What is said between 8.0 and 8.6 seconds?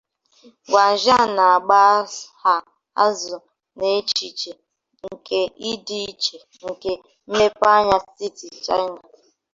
steeti